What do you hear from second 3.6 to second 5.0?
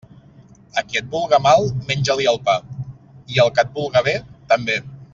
et vulga bé, també.